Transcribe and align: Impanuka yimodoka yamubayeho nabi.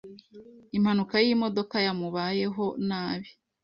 Impanuka 0.77 1.15
yimodoka 1.25 1.75
yamubayeho 1.85 2.65
nabi. 2.87 3.29